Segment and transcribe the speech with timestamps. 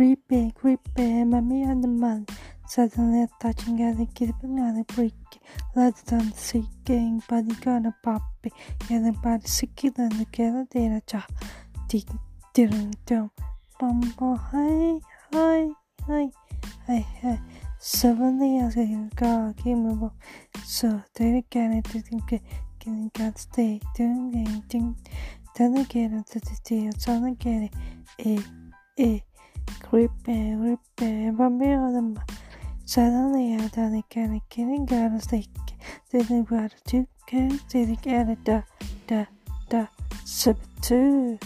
[0.00, 2.24] Creepy, creepy, mommy and the man
[2.66, 5.12] suddenly touching and keeping on a break.
[5.76, 8.50] Let's done seeking, body gonna puppy,
[8.88, 11.26] getting body sicky than the killer data cha.
[11.86, 12.06] Tick,
[12.54, 13.30] didn't do.
[13.78, 15.00] Bumbo, hi,
[15.34, 15.68] hi,
[16.06, 16.30] hi,
[16.86, 17.40] hi, hi.
[17.78, 20.14] Suddenly, I said, God, came up.
[20.64, 22.40] So, they can it didn't get
[22.78, 24.96] getting got stay, doing anything.
[25.54, 27.68] Then again, to the deal, son again,
[28.18, 28.40] eh,
[28.96, 29.18] eh.
[29.82, 32.22] Creepy, creepy, bambi on the
[32.84, 34.02] Suddenly, I done a
[34.48, 35.46] kidding got a stick.
[36.10, 38.62] Didn't got a two kids, didn't get a da,
[39.06, 39.26] da,
[39.68, 39.86] da,
[40.24, 41.38] sub two.